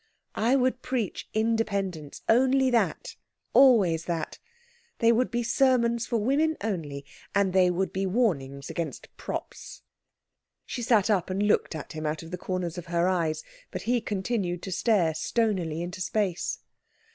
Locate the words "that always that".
2.71-4.39